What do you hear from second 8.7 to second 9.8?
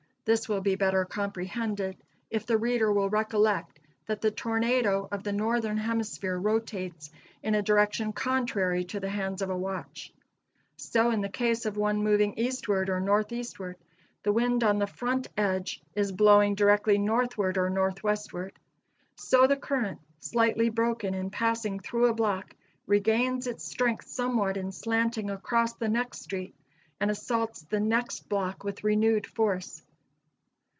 to the hands of a